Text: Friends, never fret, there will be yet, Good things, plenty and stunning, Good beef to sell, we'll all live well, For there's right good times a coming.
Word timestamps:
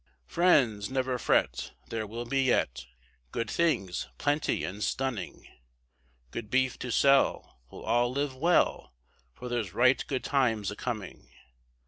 Friends, 0.25 0.89
never 0.89 1.19
fret, 1.19 1.73
there 1.89 2.07
will 2.07 2.25
be 2.25 2.41
yet, 2.41 2.87
Good 3.31 3.51
things, 3.51 4.07
plenty 4.17 4.63
and 4.63 4.83
stunning, 4.83 5.47
Good 6.31 6.49
beef 6.49 6.79
to 6.79 6.91
sell, 6.91 7.59
we'll 7.69 7.83
all 7.83 8.11
live 8.11 8.35
well, 8.35 8.95
For 9.35 9.47
there's 9.47 9.75
right 9.75 10.03
good 10.07 10.23
times 10.23 10.71
a 10.71 10.75
coming. 10.75 11.29